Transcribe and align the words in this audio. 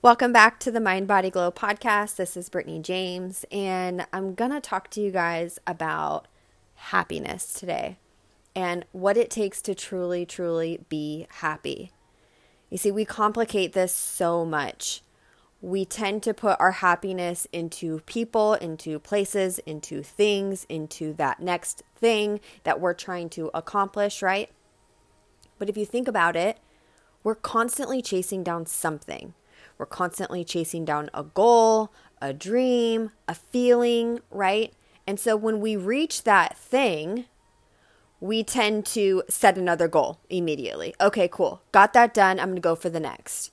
Welcome 0.00 0.32
back 0.32 0.60
to 0.60 0.70
the 0.70 0.78
Mind 0.78 1.08
Body 1.08 1.28
Glow 1.28 1.50
podcast. 1.50 2.14
This 2.14 2.36
is 2.36 2.48
Brittany 2.48 2.78
James, 2.78 3.44
and 3.50 4.06
I'm 4.12 4.34
going 4.34 4.52
to 4.52 4.60
talk 4.60 4.90
to 4.90 5.00
you 5.00 5.10
guys 5.10 5.58
about 5.66 6.28
happiness 6.76 7.52
today 7.52 7.96
and 8.54 8.84
what 8.92 9.16
it 9.16 9.28
takes 9.28 9.60
to 9.62 9.74
truly, 9.74 10.24
truly 10.24 10.78
be 10.88 11.26
happy. 11.28 11.90
You 12.70 12.78
see, 12.78 12.92
we 12.92 13.04
complicate 13.04 13.72
this 13.72 13.92
so 13.92 14.44
much. 14.44 15.02
We 15.60 15.84
tend 15.84 16.22
to 16.22 16.32
put 16.32 16.60
our 16.60 16.70
happiness 16.70 17.48
into 17.52 17.98
people, 18.06 18.54
into 18.54 19.00
places, 19.00 19.58
into 19.58 20.04
things, 20.04 20.64
into 20.68 21.12
that 21.14 21.40
next 21.40 21.82
thing 21.96 22.38
that 22.62 22.78
we're 22.80 22.94
trying 22.94 23.30
to 23.30 23.50
accomplish, 23.52 24.22
right? 24.22 24.48
But 25.58 25.68
if 25.68 25.76
you 25.76 25.84
think 25.84 26.06
about 26.06 26.36
it, 26.36 26.58
we're 27.24 27.34
constantly 27.34 28.00
chasing 28.00 28.44
down 28.44 28.64
something 28.64 29.34
we're 29.78 29.86
constantly 29.86 30.44
chasing 30.44 30.84
down 30.84 31.08
a 31.14 31.22
goal, 31.22 31.92
a 32.20 32.32
dream, 32.32 33.12
a 33.26 33.34
feeling, 33.34 34.20
right? 34.30 34.74
And 35.06 35.18
so 35.18 35.36
when 35.36 35.60
we 35.60 35.76
reach 35.76 36.24
that 36.24 36.58
thing, 36.58 37.24
we 38.20 38.42
tend 38.42 38.84
to 38.86 39.22
set 39.28 39.56
another 39.56 39.88
goal 39.88 40.18
immediately. 40.28 40.94
Okay, 41.00 41.28
cool. 41.28 41.62
Got 41.72 41.92
that 41.92 42.12
done. 42.12 42.40
I'm 42.40 42.48
going 42.48 42.56
to 42.56 42.60
go 42.60 42.74
for 42.74 42.90
the 42.90 43.00
next. 43.00 43.52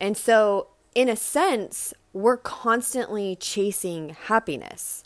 And 0.00 0.16
so, 0.16 0.68
in 0.94 1.08
a 1.08 1.16
sense, 1.16 1.94
we're 2.12 2.36
constantly 2.36 3.36
chasing 3.36 4.10
happiness. 4.10 5.04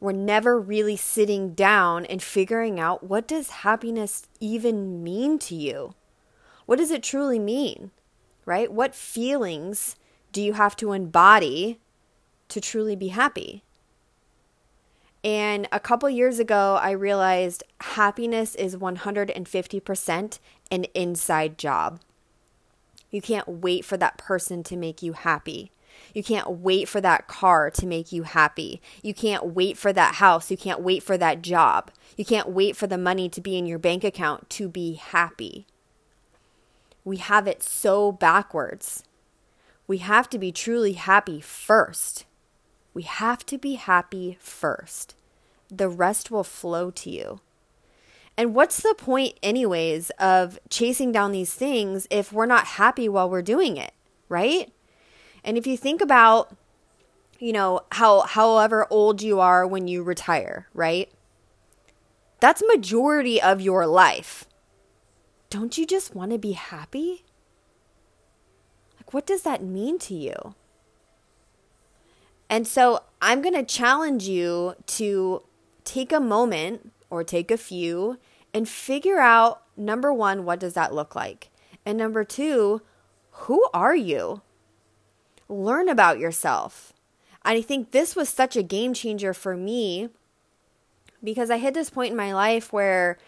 We're 0.00 0.12
never 0.12 0.58
really 0.58 0.96
sitting 0.96 1.52
down 1.52 2.06
and 2.06 2.22
figuring 2.22 2.80
out 2.80 3.04
what 3.04 3.28
does 3.28 3.50
happiness 3.50 4.26
even 4.40 5.02
mean 5.02 5.38
to 5.40 5.54
you? 5.54 5.94
What 6.64 6.78
does 6.78 6.90
it 6.90 7.02
truly 7.02 7.38
mean? 7.38 7.90
Right? 8.50 8.72
What 8.72 8.96
feelings 8.96 9.94
do 10.32 10.42
you 10.42 10.54
have 10.54 10.74
to 10.76 10.90
embody 10.90 11.78
to 12.48 12.60
truly 12.60 12.96
be 12.96 13.08
happy? 13.08 13.62
And 15.22 15.68
a 15.70 15.78
couple 15.78 16.10
years 16.10 16.40
ago, 16.40 16.76
I 16.82 16.90
realized 16.90 17.62
happiness 17.80 18.56
is 18.56 18.74
150% 18.74 20.38
an 20.72 20.84
inside 20.94 21.58
job. 21.58 22.00
You 23.12 23.22
can't 23.22 23.46
wait 23.46 23.84
for 23.84 23.96
that 23.96 24.18
person 24.18 24.64
to 24.64 24.76
make 24.76 25.00
you 25.00 25.12
happy. 25.12 25.70
You 26.12 26.24
can't 26.24 26.50
wait 26.50 26.88
for 26.88 27.00
that 27.00 27.28
car 27.28 27.70
to 27.70 27.86
make 27.86 28.10
you 28.10 28.24
happy. 28.24 28.82
You 29.00 29.14
can't 29.14 29.54
wait 29.54 29.78
for 29.78 29.92
that 29.92 30.16
house. 30.16 30.50
You 30.50 30.56
can't 30.56 30.80
wait 30.80 31.04
for 31.04 31.16
that 31.16 31.42
job. 31.42 31.92
You 32.16 32.24
can't 32.24 32.48
wait 32.48 32.74
for 32.74 32.88
the 32.88 32.98
money 32.98 33.28
to 33.28 33.40
be 33.40 33.56
in 33.56 33.66
your 33.66 33.78
bank 33.78 34.02
account 34.02 34.50
to 34.50 34.68
be 34.68 34.94
happy 34.94 35.66
we 37.04 37.16
have 37.16 37.46
it 37.46 37.62
so 37.62 38.12
backwards. 38.12 39.04
We 39.86 39.98
have 39.98 40.28
to 40.30 40.38
be 40.38 40.52
truly 40.52 40.92
happy 40.92 41.40
first. 41.40 42.26
We 42.94 43.02
have 43.02 43.44
to 43.46 43.58
be 43.58 43.74
happy 43.74 44.36
first. 44.40 45.14
The 45.68 45.88
rest 45.88 46.30
will 46.30 46.44
flow 46.44 46.90
to 46.90 47.10
you. 47.10 47.40
And 48.36 48.54
what's 48.54 48.80
the 48.80 48.94
point, 48.96 49.38
anyways, 49.42 50.10
of 50.18 50.58
chasing 50.68 51.12
down 51.12 51.32
these 51.32 51.52
things 51.52 52.06
if 52.10 52.32
we're 52.32 52.46
not 52.46 52.64
happy 52.64 53.08
while 53.08 53.28
we're 53.28 53.42
doing 53.42 53.76
it, 53.76 53.92
right? 54.28 54.72
And 55.44 55.58
if 55.58 55.66
you 55.66 55.76
think 55.76 56.00
about, 56.00 56.56
you 57.38 57.52
know, 57.52 57.80
how 57.92 58.22
however 58.22 58.86
old 58.90 59.22
you 59.22 59.40
are 59.40 59.66
when 59.66 59.88
you 59.88 60.02
retire, 60.02 60.68
right? 60.74 61.10
That's 62.40 62.62
majority 62.66 63.40
of 63.40 63.60
your 63.60 63.86
life 63.86 64.46
don't 65.50 65.76
you 65.76 65.86
just 65.86 66.14
want 66.14 66.30
to 66.30 66.38
be 66.38 66.52
happy? 66.52 67.24
Like, 68.96 69.12
what 69.12 69.26
does 69.26 69.42
that 69.42 69.62
mean 69.62 69.98
to 70.00 70.14
you? 70.14 70.54
And 72.48 72.66
so 72.66 73.02
I'm 73.20 73.42
going 73.42 73.54
to 73.54 73.64
challenge 73.64 74.26
you 74.26 74.74
to 74.86 75.42
take 75.84 76.12
a 76.12 76.20
moment 76.20 76.92
or 77.10 77.22
take 77.22 77.50
a 77.50 77.56
few 77.56 78.18
and 78.54 78.68
figure 78.68 79.18
out 79.18 79.62
number 79.76 80.12
one, 80.12 80.44
what 80.44 80.60
does 80.60 80.74
that 80.74 80.94
look 80.94 81.14
like? 81.14 81.50
And 81.84 81.98
number 81.98 82.24
two, 82.24 82.82
who 83.30 83.66
are 83.72 83.96
you? 83.96 84.42
Learn 85.48 85.88
about 85.88 86.18
yourself. 86.18 86.92
And 87.44 87.58
I 87.58 87.62
think 87.62 87.90
this 87.90 88.14
was 88.14 88.28
such 88.28 88.56
a 88.56 88.62
game 88.62 88.94
changer 88.94 89.32
for 89.32 89.56
me 89.56 90.10
because 91.22 91.50
I 91.50 91.58
hit 91.58 91.74
this 91.74 91.90
point 91.90 92.10
in 92.10 92.16
my 92.16 92.32
life 92.32 92.72
where 92.72 93.18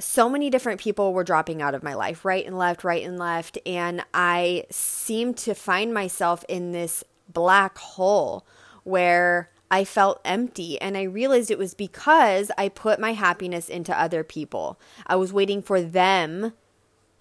so 0.00 0.28
many 0.28 0.50
different 0.50 0.80
people 0.80 1.12
were 1.12 1.24
dropping 1.24 1.62
out 1.62 1.74
of 1.74 1.82
my 1.82 1.94
life, 1.94 2.24
right 2.24 2.44
and 2.44 2.58
left, 2.58 2.84
right 2.84 3.04
and 3.04 3.18
left. 3.18 3.58
And 3.64 4.04
I 4.12 4.64
seemed 4.70 5.36
to 5.38 5.54
find 5.54 5.94
myself 5.94 6.44
in 6.48 6.72
this 6.72 7.04
black 7.28 7.78
hole 7.78 8.46
where 8.84 9.50
I 9.70 9.84
felt 9.84 10.20
empty. 10.24 10.80
And 10.80 10.96
I 10.96 11.02
realized 11.02 11.50
it 11.50 11.58
was 11.58 11.74
because 11.74 12.50
I 12.58 12.68
put 12.68 12.98
my 12.98 13.12
happiness 13.12 13.68
into 13.68 13.98
other 13.98 14.24
people. 14.24 14.80
I 15.06 15.16
was 15.16 15.32
waiting 15.32 15.62
for 15.62 15.80
them 15.80 16.52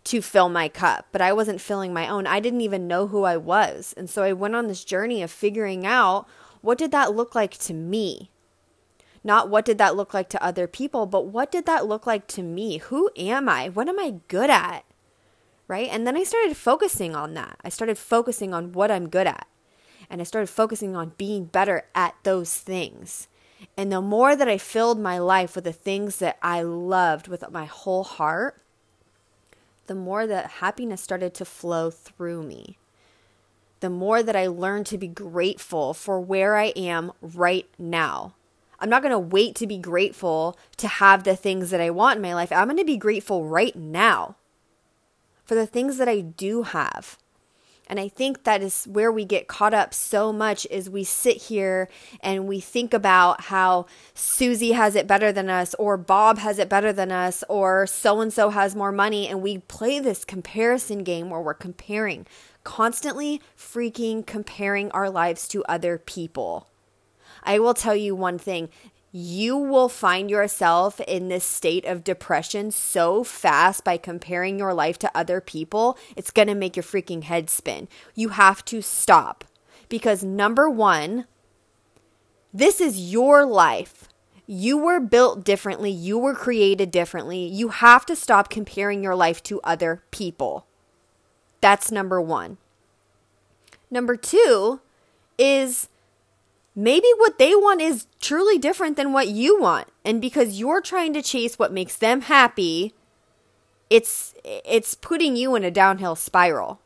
to 0.05 0.21
fill 0.21 0.49
my 0.49 0.69
cup, 0.69 1.07
but 1.11 1.21
I 1.21 1.33
wasn't 1.33 1.61
filling 1.61 1.93
my 1.93 2.07
own. 2.07 2.25
I 2.25 2.39
didn't 2.39 2.61
even 2.61 2.87
know 2.87 3.07
who 3.07 3.23
I 3.23 3.37
was. 3.37 3.93
And 3.95 4.09
so 4.09 4.23
I 4.23 4.33
went 4.33 4.55
on 4.55 4.67
this 4.67 4.83
journey 4.83 5.21
of 5.21 5.29
figuring 5.29 5.85
out 5.85 6.27
what 6.61 6.77
did 6.77 6.91
that 6.91 7.15
look 7.15 7.35
like 7.35 7.57
to 7.59 7.73
me? 7.73 8.31
Not 9.23 9.49
what 9.49 9.65
did 9.65 9.77
that 9.79 9.95
look 9.95 10.13
like 10.13 10.29
to 10.29 10.43
other 10.43 10.67
people, 10.67 11.05
but 11.05 11.25
what 11.25 11.51
did 11.51 11.65
that 11.65 11.85
look 11.85 12.07
like 12.07 12.27
to 12.27 12.43
me? 12.43 12.77
Who 12.77 13.09
am 13.17 13.49
I? 13.49 13.69
What 13.69 13.89
am 13.89 13.99
I 13.99 14.15
good 14.27 14.49
at? 14.49 14.85
Right? 15.67 15.89
And 15.91 16.07
then 16.07 16.15
I 16.17 16.23
started 16.23 16.55
focusing 16.55 17.15
on 17.15 17.33
that. 17.33 17.57
I 17.63 17.69
started 17.69 17.97
focusing 17.97 18.53
on 18.53 18.71
what 18.71 18.89
I'm 18.89 19.09
good 19.09 19.27
at. 19.27 19.47
And 20.09 20.21
I 20.21 20.23
started 20.23 20.47
focusing 20.47 20.95
on 20.95 21.13
being 21.17 21.45
better 21.45 21.85
at 21.93 22.15
those 22.23 22.55
things. 22.55 23.27
And 23.77 23.91
the 23.91 24.01
more 24.01 24.35
that 24.35 24.47
I 24.47 24.57
filled 24.57 24.99
my 24.99 25.19
life 25.19 25.55
with 25.55 25.65
the 25.65 25.73
things 25.73 26.17
that 26.17 26.37
I 26.41 26.61
loved 26.61 27.27
with 27.27 27.43
my 27.51 27.65
whole 27.65 28.05
heart, 28.05 28.61
the 29.87 29.95
more 29.95 30.25
that 30.25 30.49
happiness 30.51 31.01
started 31.01 31.33
to 31.35 31.45
flow 31.45 31.91
through 31.91 32.43
me. 32.43 32.77
The 33.81 33.89
more 33.89 34.23
that 34.23 34.35
I 34.35 34.47
learned 34.47 34.85
to 34.87 34.97
be 34.97 35.07
grateful 35.07 35.93
for 35.93 36.19
where 36.19 36.55
I 36.55 36.67
am 36.75 37.11
right 37.21 37.67
now 37.77 38.33
I'm 38.79 38.89
not 38.89 39.01
going 39.01 39.11
to 39.11 39.19
wait 39.19 39.55
to 39.55 39.67
be 39.67 39.77
grateful 39.77 40.57
to 40.77 40.87
have 40.87 41.23
the 41.23 41.35
things 41.35 41.69
that 41.69 41.81
I 41.81 41.89
want 41.89 42.17
in 42.17 42.21
my 42.21 42.33
life. 42.33 42.51
I'm 42.51 42.67
going 42.67 42.77
to 42.77 42.85
be 42.85 42.97
grateful 42.97 43.45
right 43.45 43.75
now 43.75 44.35
for 45.43 45.55
the 45.55 45.67
things 45.67 45.97
that 45.97 46.07
I 46.07 46.21
do 46.21 46.63
have. 46.63 47.17
And 47.89 47.99
I 47.99 48.07
think 48.07 48.43
that 48.43 48.61
is 48.61 48.85
where 48.85 49.11
we 49.11 49.25
get 49.25 49.47
caught 49.47 49.73
up 49.73 49.95
so 49.95 50.31
much 50.31 50.67
is 50.69 50.89
we 50.89 51.03
sit 51.03 51.37
here 51.37 51.89
and 52.21 52.47
we 52.47 52.59
think 52.59 52.93
about 52.93 53.45
how 53.45 53.87
Susie 54.13 54.73
has 54.73 54.95
it 54.95 55.07
better 55.07 55.31
than 55.31 55.49
us 55.49 55.73
or 55.79 55.97
Bob 55.97 56.37
has 56.37 56.59
it 56.59 56.69
better 56.69 56.93
than 56.93 57.11
us 57.11 57.43
or 57.49 57.87
so 57.87 58.21
and 58.21 58.31
so 58.31 58.51
has 58.51 58.75
more 58.75 58.91
money 58.91 59.27
and 59.27 59.41
we 59.41 59.57
play 59.57 59.99
this 59.99 60.23
comparison 60.23 61.03
game 61.03 61.31
where 61.31 61.41
we're 61.41 61.55
comparing 61.55 62.27
constantly 62.63 63.41
freaking 63.57 64.23
comparing 64.23 64.91
our 64.91 65.09
lives 65.09 65.47
to 65.47 65.65
other 65.65 65.97
people. 65.97 66.67
I 67.43 67.59
will 67.59 67.73
tell 67.73 67.95
you 67.95 68.15
one 68.15 68.37
thing 68.37 68.69
you 69.11 69.57
will 69.57 69.89
find 69.89 70.29
yourself 70.29 70.99
in 71.01 71.29
this 71.29 71.43
state 71.43 71.85
of 71.85 72.03
depression 72.03 72.69
so 72.69 73.23
fast 73.23 73.83
by 73.83 73.97
comparing 73.97 74.59
your 74.59 74.73
life 74.73 74.99
to 74.99 75.17
other 75.17 75.41
people, 75.41 75.97
it's 76.15 76.31
going 76.31 76.47
to 76.47 76.55
make 76.55 76.75
your 76.75 76.83
freaking 76.83 77.23
head 77.23 77.49
spin. 77.49 77.87
You 78.13 78.29
have 78.29 78.63
to 78.65 78.81
stop 78.81 79.45
because 79.87 80.23
number 80.23 80.69
one, 80.69 81.25
this 82.53 82.79
is 82.79 83.11
your 83.11 83.45
life. 83.45 84.07
You 84.45 84.77
were 84.77 84.99
built 84.99 85.43
differently. 85.43 85.91
You 85.91 86.17
were 86.17 86.35
created 86.35 86.91
differently. 86.91 87.45
You 87.45 87.69
have 87.69 88.05
to 88.07 88.15
stop 88.15 88.49
comparing 88.49 89.03
your 89.03 89.15
life 89.15 89.41
to 89.43 89.61
other 89.63 90.03
people. 90.11 90.65
That's 91.61 91.91
number 91.91 92.21
one. 92.21 92.57
Number 93.91 94.15
two 94.15 94.81
is 95.37 95.87
maybe 96.75 97.07
what 97.17 97.37
they 97.37 97.55
want 97.55 97.81
is 97.81 98.07
truly 98.19 98.57
different 98.57 98.97
than 98.97 99.13
what 99.13 99.27
you 99.27 99.59
want. 99.59 99.87
And 100.05 100.21
because 100.21 100.59
you're 100.59 100.81
trying 100.81 101.13
to 101.13 101.21
chase 101.21 101.59
what 101.59 101.73
makes 101.73 101.95
them 101.95 102.21
happy, 102.21 102.93
it's 103.89 104.33
it's 104.43 104.95
putting 104.95 105.35
you 105.35 105.55
in 105.55 105.63
a 105.63 105.71
downhill 105.71 106.15
spiral. 106.15 106.79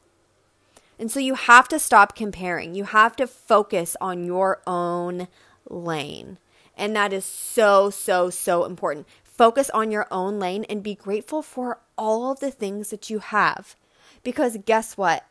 And 1.00 1.12
so 1.12 1.19
you 1.19 1.35
have 1.35 1.68
to 1.69 1.80
stop 1.80 2.15
comparing. 2.15 2.75
You 2.75 2.85
have 2.85 3.15
to 3.18 3.27
focus 3.27 3.97
on 4.00 4.24
your 4.24 4.62
own 4.65 5.27
lane. 5.69 6.38
And 6.77 6.95
that 6.95 7.13
is 7.13 7.25
so 7.25 7.89
so 7.89 8.30
so 8.30 8.65
important. 8.65 9.07
Focus 9.24 9.69
on 9.71 9.91
your 9.91 10.07
own 10.12 10.39
lane 10.39 10.63
and 10.69 10.83
be 10.83 10.95
grateful 10.95 11.41
for 11.41 11.80
all 11.97 12.31
of 12.31 12.39
the 12.39 12.51
things 12.51 12.89
that 12.89 13.09
you 13.09 13.19
have. 13.19 13.75
Because 14.24 14.57
guess 14.65 14.95
what? 14.95 15.25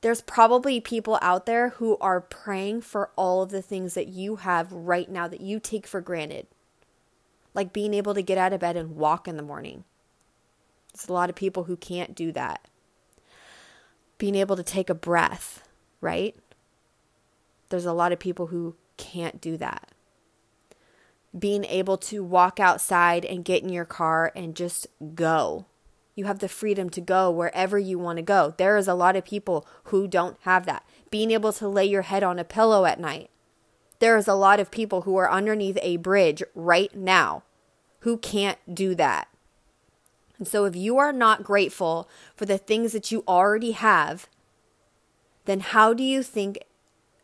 There's 0.00 0.20
probably 0.20 0.80
people 0.80 1.18
out 1.22 1.46
there 1.46 1.70
who 1.70 1.96
are 1.98 2.20
praying 2.20 2.82
for 2.82 3.10
all 3.16 3.42
of 3.42 3.50
the 3.50 3.62
things 3.62 3.94
that 3.94 4.08
you 4.08 4.36
have 4.36 4.72
right 4.72 5.10
now 5.10 5.26
that 5.28 5.40
you 5.40 5.58
take 5.60 5.86
for 5.86 6.00
granted. 6.00 6.46
Like 7.54 7.72
being 7.72 7.94
able 7.94 8.14
to 8.14 8.22
get 8.22 8.38
out 8.38 8.52
of 8.52 8.60
bed 8.60 8.76
and 8.76 8.96
walk 8.96 9.26
in 9.26 9.36
the 9.36 9.42
morning. 9.42 9.84
There's 10.94 11.08
a 11.08 11.12
lot 11.12 11.30
of 11.30 11.36
people 11.36 11.64
who 11.64 11.76
can't 11.76 12.14
do 12.14 12.32
that. 12.32 12.68
being 14.18 14.34
able 14.34 14.56
to 14.56 14.62
take 14.62 14.90
a 14.90 14.94
breath, 14.94 15.62
right? 16.00 16.36
There's 17.70 17.86
a 17.86 17.92
lot 17.92 18.12
of 18.12 18.18
people 18.18 18.48
who 18.48 18.74
can't 18.96 19.40
do 19.40 19.56
that. 19.56 19.92
Being 21.38 21.64
able 21.64 21.96
to 21.98 22.24
walk 22.24 22.58
outside 22.58 23.24
and 23.24 23.44
get 23.44 23.62
in 23.62 23.68
your 23.68 23.84
car 23.84 24.32
and 24.34 24.56
just 24.56 24.86
go. 25.14 25.66
You 26.18 26.24
have 26.24 26.40
the 26.40 26.48
freedom 26.48 26.90
to 26.90 27.00
go 27.00 27.30
wherever 27.30 27.78
you 27.78 27.96
want 27.96 28.16
to 28.16 28.22
go. 28.22 28.52
There 28.56 28.76
is 28.76 28.88
a 28.88 28.94
lot 28.94 29.14
of 29.14 29.24
people 29.24 29.64
who 29.84 30.08
don't 30.08 30.36
have 30.40 30.66
that. 30.66 30.84
Being 31.12 31.30
able 31.30 31.52
to 31.52 31.68
lay 31.68 31.84
your 31.84 32.02
head 32.02 32.24
on 32.24 32.40
a 32.40 32.44
pillow 32.44 32.86
at 32.86 32.98
night. 32.98 33.30
There 34.00 34.16
is 34.16 34.26
a 34.26 34.34
lot 34.34 34.58
of 34.58 34.72
people 34.72 35.02
who 35.02 35.14
are 35.16 35.30
underneath 35.30 35.78
a 35.80 35.96
bridge 35.96 36.42
right 36.56 36.92
now 36.92 37.44
who 38.00 38.18
can't 38.18 38.58
do 38.74 38.96
that. 38.96 39.28
And 40.38 40.48
so, 40.48 40.64
if 40.64 40.74
you 40.74 40.98
are 40.98 41.12
not 41.12 41.44
grateful 41.44 42.08
for 42.34 42.46
the 42.46 42.58
things 42.58 42.90
that 42.90 43.12
you 43.12 43.22
already 43.28 43.70
have, 43.70 44.28
then 45.44 45.60
how 45.60 45.94
do 45.94 46.02
you 46.02 46.24
think 46.24 46.58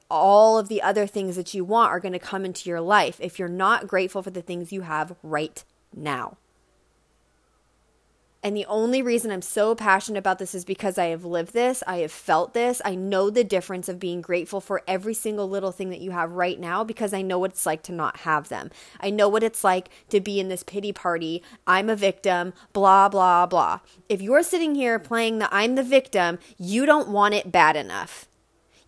all 0.08 0.56
of 0.56 0.68
the 0.68 0.80
other 0.80 1.08
things 1.08 1.34
that 1.34 1.52
you 1.52 1.64
want 1.64 1.90
are 1.90 1.98
going 1.98 2.12
to 2.12 2.20
come 2.20 2.44
into 2.44 2.70
your 2.70 2.80
life 2.80 3.18
if 3.20 3.40
you're 3.40 3.48
not 3.48 3.88
grateful 3.88 4.22
for 4.22 4.30
the 4.30 4.40
things 4.40 4.72
you 4.72 4.82
have 4.82 5.16
right 5.24 5.64
now? 5.92 6.36
And 8.44 8.54
the 8.54 8.66
only 8.66 9.00
reason 9.00 9.30
I'm 9.30 9.40
so 9.40 9.74
passionate 9.74 10.18
about 10.18 10.38
this 10.38 10.54
is 10.54 10.66
because 10.66 10.98
I 10.98 11.06
have 11.06 11.24
lived 11.24 11.54
this, 11.54 11.82
I 11.86 12.00
have 12.00 12.12
felt 12.12 12.52
this. 12.52 12.82
I 12.84 12.94
know 12.94 13.30
the 13.30 13.42
difference 13.42 13.88
of 13.88 13.98
being 13.98 14.20
grateful 14.20 14.60
for 14.60 14.82
every 14.86 15.14
single 15.14 15.48
little 15.48 15.72
thing 15.72 15.88
that 15.88 16.02
you 16.02 16.10
have 16.10 16.30
right 16.32 16.60
now 16.60 16.84
because 16.84 17.14
I 17.14 17.22
know 17.22 17.38
what 17.38 17.52
it's 17.52 17.64
like 17.64 17.82
to 17.84 17.92
not 17.92 18.18
have 18.18 18.50
them. 18.50 18.70
I 19.00 19.08
know 19.08 19.30
what 19.30 19.42
it's 19.42 19.64
like 19.64 19.88
to 20.10 20.20
be 20.20 20.38
in 20.38 20.50
this 20.50 20.62
pity 20.62 20.92
party. 20.92 21.42
I'm 21.66 21.88
a 21.88 21.96
victim, 21.96 22.52
blah, 22.74 23.08
blah, 23.08 23.46
blah. 23.46 23.80
If 24.10 24.20
you're 24.20 24.42
sitting 24.42 24.74
here 24.74 24.98
playing 24.98 25.38
the 25.38 25.48
I'm 25.50 25.74
the 25.74 25.82
victim, 25.82 26.38
you 26.58 26.84
don't 26.84 27.08
want 27.08 27.32
it 27.32 27.50
bad 27.50 27.76
enough. 27.76 28.28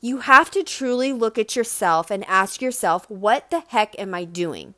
You 0.02 0.18
have 0.18 0.50
to 0.50 0.64
truly 0.64 1.14
look 1.14 1.38
at 1.38 1.56
yourself 1.56 2.10
and 2.10 2.26
ask 2.28 2.60
yourself, 2.60 3.08
what 3.08 3.48
the 3.48 3.60
heck 3.68 3.98
am 3.98 4.12
I 4.12 4.24
doing? 4.24 4.74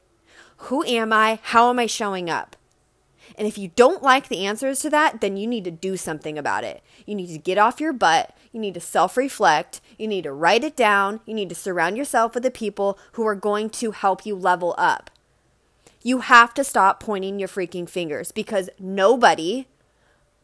Who 0.69 0.85
am 0.85 1.13
I? 1.13 1.41
How 1.43 1.69
am 1.69 1.81
I 1.81 1.87
showing 1.87 2.31
up? 2.31 2.55
And 3.37 3.47
if 3.47 3.59
you 3.59 3.69
don't 3.69 4.03
like 4.03 4.29
the 4.29 4.47
answers 4.47 4.81
to 4.81 4.91
that, 4.91 5.21
then 5.21 5.37
you 5.37 5.47
need 5.47 5.65
to 5.65 5.71
do 5.71 5.97
something 5.97 6.39
about 6.39 6.65
it. 6.65 6.83
You 7.07 7.15
need 7.15 7.29
to 7.29 7.39
get 7.39 7.59
off 7.59 7.81
your 7.81 7.93
butt. 7.93 8.37
You 8.53 8.61
need 8.61 8.75
to 8.75 8.81
self 8.81 9.17
reflect. 9.17 9.81
You 9.99 10.09
need 10.09 10.25
to 10.25 10.33
write 10.33 10.65
it 10.65 10.77
down. 10.77 11.21
You 11.27 11.35
need 11.35 11.49
to 11.49 11.55
surround 11.55 11.97
yourself 11.97 12.35
with 12.35 12.43
the 12.43 12.51
people 12.51 12.99
who 13.13 13.27
are 13.27 13.35
going 13.35 13.71
to 13.71 13.91
help 13.91 14.25
you 14.25 14.35
level 14.35 14.75
up. 14.79 15.11
You 16.03 16.21
have 16.21 16.55
to 16.55 16.65
stop 16.65 17.01
pointing 17.01 17.39
your 17.39 17.49
freaking 17.49 17.89
fingers 17.89 18.33
because 18.33 18.71
nobody, 18.79 19.67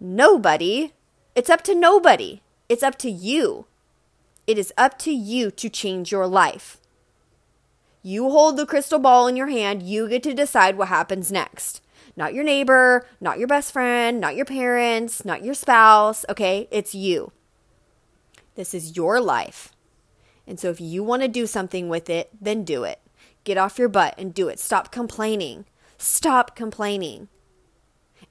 nobody, 0.00 0.92
it's 1.34 1.50
up 1.50 1.62
to 1.62 1.74
nobody. 1.74 2.40
It's 2.68 2.82
up 2.82 2.98
to 2.98 3.10
you. 3.10 3.66
It 4.46 4.58
is 4.58 4.72
up 4.76 4.98
to 5.00 5.12
you 5.12 5.50
to 5.52 5.68
change 5.68 6.12
your 6.12 6.26
life. 6.26 6.78
You 8.02 8.30
hold 8.30 8.56
the 8.56 8.66
crystal 8.66 8.98
ball 8.98 9.26
in 9.26 9.36
your 9.36 9.48
hand. 9.48 9.82
You 9.82 10.08
get 10.08 10.22
to 10.24 10.34
decide 10.34 10.76
what 10.76 10.88
happens 10.88 11.32
next. 11.32 11.80
Not 12.16 12.34
your 12.34 12.44
neighbor, 12.44 13.06
not 13.20 13.38
your 13.38 13.48
best 13.48 13.72
friend, 13.72 14.20
not 14.20 14.36
your 14.36 14.44
parents, 14.44 15.24
not 15.24 15.44
your 15.44 15.54
spouse. 15.54 16.24
Okay, 16.28 16.68
it's 16.70 16.94
you. 16.94 17.32
This 18.54 18.74
is 18.74 18.96
your 18.96 19.20
life. 19.20 19.72
And 20.46 20.60
so 20.60 20.70
if 20.70 20.80
you 20.80 21.02
want 21.02 21.22
to 21.22 21.28
do 21.28 21.46
something 21.46 21.88
with 21.88 22.08
it, 22.10 22.30
then 22.40 22.64
do 22.64 22.84
it. 22.84 23.00
Get 23.44 23.58
off 23.58 23.78
your 23.78 23.88
butt 23.88 24.14
and 24.18 24.32
do 24.32 24.48
it. 24.48 24.58
Stop 24.58 24.92
complaining. 24.92 25.64
Stop 25.98 26.54
complaining. 26.54 27.28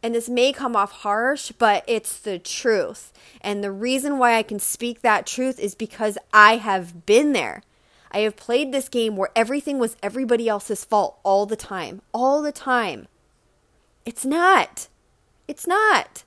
And 0.02 0.16
this 0.16 0.30
may 0.30 0.52
come 0.52 0.76
off 0.76 0.92
harsh, 0.92 1.52
but 1.52 1.84
it's 1.88 2.20
the 2.20 2.40
truth. 2.40 3.14
And 3.42 3.64
the 3.64 3.72
reason 3.72 4.18
why 4.18 4.36
I 4.36 4.44
can 4.44 4.60
speak 4.60 5.02
that 5.02 5.26
truth 5.26 5.60
is 5.60 5.76
because 5.76 6.18
I 6.34 6.58
have 6.58 7.06
been 7.06 7.34
there. 7.34 7.64
I 8.12 8.20
have 8.20 8.36
played 8.36 8.72
this 8.72 8.90
game 8.90 9.16
where 9.16 9.30
everything 9.36 9.80
was 9.80 9.98
everybody 10.04 10.48
else's 10.48 10.86
fault 10.86 11.20
all 11.24 11.46
the 11.46 11.56
time, 11.56 12.02
all 12.14 12.42
the 12.42 12.52
time. 12.52 13.08
It's 14.06 14.26
not. 14.26 14.88
It's 15.48 15.68
not. 15.68 16.24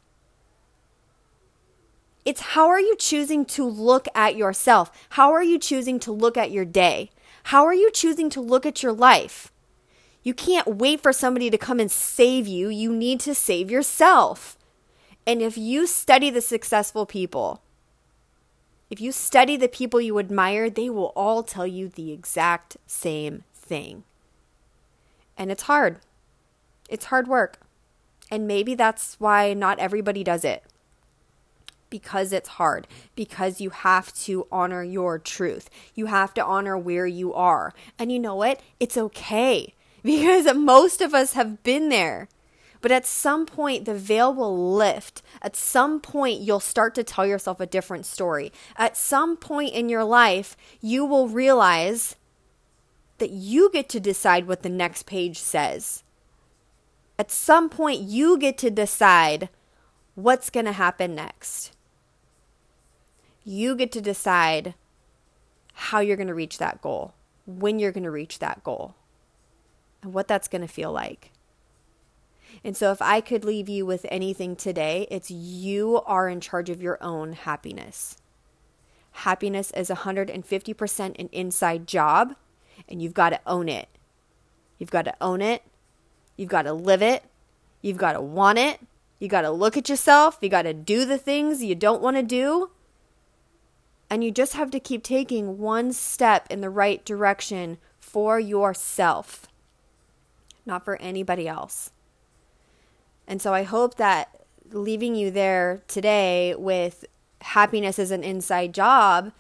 It's 2.25 2.41
how 2.41 2.69
are 2.69 2.81
you 2.81 2.97
choosing 2.97 3.45
to 3.47 3.65
look 3.65 4.09
at 4.15 4.37
yourself? 4.37 4.91
How 5.11 5.33
are 5.33 5.45
you 5.45 5.59
choosing 5.59 6.01
to 6.01 6.13
look 6.13 6.37
at 6.37 6.51
your 6.51 6.65
day? 6.65 7.11
How 7.45 7.65
are 7.65 7.75
you 7.75 7.91
choosing 7.93 8.29
to 8.31 8.41
look 8.41 8.67
at 8.67 8.83
your 8.83 8.93
life? 8.93 9.53
You 10.25 10.35
can't 10.35 10.79
wait 10.79 11.01
for 11.01 11.13
somebody 11.13 11.51
to 11.51 11.59
come 11.59 11.79
and 11.79 11.91
save 11.91 12.49
you. 12.49 12.69
You 12.69 12.93
need 12.93 13.21
to 13.21 13.35
save 13.35 13.71
yourself. 13.71 14.59
And 15.25 15.41
if 15.41 15.57
you 15.57 15.87
study 15.87 16.31
the 16.31 16.41
successful 16.41 17.07
people, 17.07 17.63
if 18.91 19.01
you 19.01 19.13
study 19.13 19.57
the 19.57 19.69
people 19.69 20.01
you 20.01 20.19
admire, 20.19 20.69
they 20.69 20.91
will 20.91 21.13
all 21.15 21.45
tell 21.45 21.67
you 21.67 21.89
the 21.89 22.11
exact 22.11 22.77
same 22.87 23.45
thing. 23.55 24.03
And 25.37 25.53
it's 25.53 25.65
hard. 25.65 26.01
It's 26.89 27.07
hard 27.07 27.29
work. 27.29 27.61
And 28.31 28.47
maybe 28.47 28.75
that's 28.75 29.17
why 29.19 29.55
not 29.55 29.79
everybody 29.79 30.25
does 30.25 30.45
it. 30.45 30.65
Because 31.89 32.33
it's 32.33 32.49
hard, 32.49 32.89
because 33.15 33.61
you 33.61 33.71
have 33.71 34.13
to 34.25 34.47
honor 34.51 34.83
your 34.83 35.19
truth. 35.19 35.71
You 35.95 36.07
have 36.07 36.35
to 36.35 36.45
honor 36.45 36.77
where 36.77 37.07
you 37.07 37.33
are. 37.33 37.73
And 37.99 38.11
you 38.11 38.19
know 38.19 38.35
what? 38.35 38.61
It's 38.81 38.97
okay 38.97 39.75
because 40.03 40.53
most 40.55 41.01
of 41.01 41.15
us 41.15 41.35
have 41.35 41.63
been 41.63 41.89
there. 41.89 42.29
But 42.81 42.93
at 42.93 43.07
some 43.07 43.47
point, 43.47 43.85
the 43.85 43.95
veil 43.95 44.33
will 44.33 44.75
lift. 44.75 45.23
At 45.43 45.57
some 45.57 46.01
point, 46.01 46.41
you'll 46.41 46.61
start 46.61 46.95
to 46.97 47.03
tell 47.03 47.27
yourself 47.27 47.59
a 47.59 47.67
different 47.67 48.07
story. 48.07 48.53
At 48.77 48.97
some 48.97 49.37
point 49.37 49.73
in 49.73 49.89
your 49.89 50.05
life, 50.05 50.57
you 50.81 51.05
will 51.05 51.29
realize 51.29 52.17
that 53.19 53.31
you 53.31 53.71
get 53.73 53.89
to 53.89 54.01
decide 54.01 54.47
what 54.47 54.63
the 54.63 54.69
next 54.69 55.05
page 55.07 55.39
says 55.39 56.05
at 57.19 57.31
some 57.31 57.69
point 57.69 58.01
you 58.01 58.39
get 58.39 58.59
to 58.59 58.71
decide 58.71 59.49
what's 60.15 60.51
going 60.51 60.67
to 60.67 60.73
happen 60.73 61.15
next. 61.15 61.73
You 63.45 63.77
get 63.77 63.93
to 63.93 64.01
decide 64.01 64.75
how 65.73 66.01
you're 66.01 66.17
going 66.17 66.27
to 66.27 66.35
reach 66.35 66.59
that 66.59 66.81
goal, 66.83 67.15
when 67.47 67.79
you're 67.79 67.93
going 67.93 68.05
to 68.05 68.11
reach 68.11 68.39
that 68.39 68.65
goal, 68.65 68.95
and 70.03 70.13
what 70.13 70.27
that's 70.27 70.49
going 70.49 70.63
to 70.63 70.69
feel 70.69 70.91
like. 70.91 71.31
And 72.65 72.77
so, 72.77 72.91
if 72.91 73.03
I 73.03 73.21
could 73.21 73.45
leave 73.45 73.69
you 73.69 73.85
with 73.85 74.07
anything 74.09 74.57
today, 74.57 75.07
it's 75.11 75.31
you 75.31 76.01
are 76.07 76.29
in 76.29 76.41
charge 76.41 76.71
of 76.71 76.83
your 76.83 76.99
own 77.03 77.35
happiness. 77.35 78.17
Happiness 79.13 79.71
is 79.73 79.91
150% 79.91 81.19
an 81.19 81.29
inside 81.33 81.87
job, 81.87 82.35
and 82.89 83.03
you've 83.03 83.15
got 83.15 83.31
to 83.31 83.41
own 83.47 83.69
it. 83.69 83.89
You've 84.79 84.91
got 84.91 85.05
to 85.05 85.15
own 85.21 85.43
it 85.43 85.63
You've 86.37 86.49
got 86.49 86.63
to 86.63 86.73
live 86.73 87.03
it. 87.03 87.25
You've 87.83 87.97
got 87.97 88.13
to 88.13 88.21
want 88.21 88.59
it. 88.59 88.81
You 89.19 89.29
got 89.29 89.43
to 89.43 89.51
look 89.51 89.77
at 89.77 89.89
yourself. 89.89 90.39
You 90.41 90.49
got 90.49 90.63
to 90.63 90.75
do 90.75 91.05
the 91.05 91.19
things 91.19 91.63
you 91.63 91.75
don't 91.75 92.03
want 92.03 92.17
to 92.17 92.23
do. 92.23 92.71
And 94.11 94.23
you 94.23 94.31
just 94.31 94.53
have 94.55 94.71
to 94.71 94.81
keep 94.81 95.03
taking 95.03 95.59
one 95.59 95.93
step 95.93 96.47
in 96.51 96.61
the 96.61 96.71
right 96.71 97.05
direction 97.05 97.79
for 97.99 98.39
yourself, 98.39 99.47
not 100.65 100.85
for 100.85 100.97
anybody 100.97 101.49
else. 101.49 101.91
And 103.27 103.43
so 103.43 103.53
I 103.53 103.65
hope 103.65 103.97
that 103.97 104.43
leaving 104.71 105.15
you 105.15 105.31
there 105.31 105.83
today 105.89 106.55
with 106.57 107.05
happiness 107.41 107.99
as 107.99 108.11
an 108.11 108.23
inside 108.23 108.75
job 108.75 109.33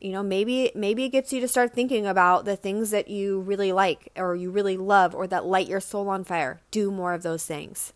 you 0.00 0.12
know 0.12 0.22
maybe 0.22 0.72
maybe 0.74 1.04
it 1.04 1.10
gets 1.10 1.32
you 1.32 1.40
to 1.40 1.48
start 1.48 1.74
thinking 1.74 2.06
about 2.06 2.46
the 2.46 2.56
things 2.56 2.90
that 2.90 3.08
you 3.08 3.40
really 3.40 3.70
like 3.70 4.10
or 4.16 4.34
you 4.34 4.50
really 4.50 4.76
love 4.76 5.14
or 5.14 5.26
that 5.26 5.44
light 5.44 5.68
your 5.68 5.80
soul 5.80 6.08
on 6.08 6.24
fire. 6.24 6.60
Do 6.70 6.90
more 6.90 7.12
of 7.12 7.22
those 7.22 7.44
things. 7.44 7.92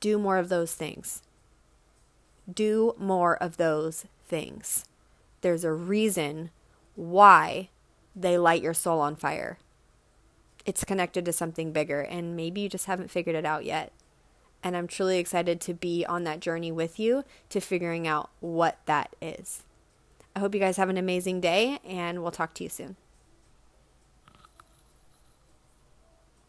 Do 0.00 0.18
more 0.18 0.38
of 0.38 0.48
those 0.48 0.74
things. 0.74 1.22
Do 2.52 2.94
more 2.98 3.36
of 3.42 3.56
those 3.56 4.06
things. 4.26 4.84
There's 5.40 5.64
a 5.64 5.72
reason 5.72 6.50
why 6.94 7.68
they 8.14 8.38
light 8.38 8.62
your 8.62 8.74
soul 8.74 9.00
on 9.00 9.16
fire. 9.16 9.58
It's 10.64 10.84
connected 10.84 11.24
to 11.24 11.32
something 11.32 11.72
bigger 11.72 12.00
and 12.00 12.36
maybe 12.36 12.60
you 12.60 12.68
just 12.68 12.86
haven't 12.86 13.10
figured 13.10 13.36
it 13.36 13.44
out 13.44 13.64
yet. 13.64 13.92
And 14.62 14.76
i'm 14.76 14.88
truly 14.88 15.18
excited 15.18 15.60
to 15.62 15.74
be 15.74 16.04
on 16.04 16.24
that 16.24 16.40
journey 16.40 16.72
with 16.72 16.98
you 16.98 17.24
to 17.48 17.60
figuring 17.60 18.08
out 18.08 18.30
what 18.40 18.78
that 18.86 19.14
is 19.22 19.62
I 20.38 20.40
hope 20.40 20.54
you 20.54 20.60
guys 20.60 20.76
have 20.76 20.88
an 20.88 20.96
amazing 20.96 21.40
day, 21.40 21.80
and 21.84 22.22
we'll 22.22 22.30
talk 22.30 22.54
to 22.54 22.62
you 22.62 22.70
soon. 22.70 22.94